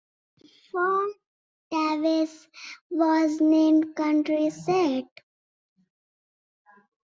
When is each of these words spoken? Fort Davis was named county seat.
Fort 0.71 1.11
Davis 1.69 2.47
was 2.89 3.39
named 3.39 3.95
county 3.95 4.49
seat. 4.49 5.05